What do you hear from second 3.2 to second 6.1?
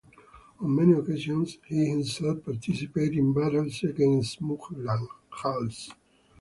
battles against Mughals.